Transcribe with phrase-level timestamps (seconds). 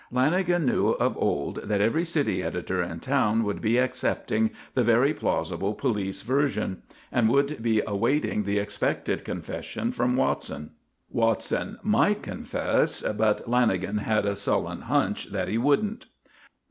[0.11, 5.13] Lanagan knew of old that every city editor in town would be accepting the very
[5.13, 6.81] plausible police version,
[7.11, 10.71] and would be awaiting the expected confession from Watson.
[11.11, 16.07] Watson might confess, but, Lanagan had a sullen "hunch" that he wouldn't.